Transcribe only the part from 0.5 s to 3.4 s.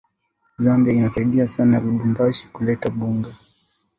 Zambia inasaidia sana lubumbashi kuleta bunga